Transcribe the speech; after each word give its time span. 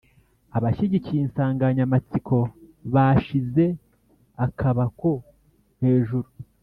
Abashyigikiye 0.57 1.19
insanganyamatsiko 1.21 2.37
bashize 2.93 3.65
akabako 4.45 5.11
hejuru 5.83 6.27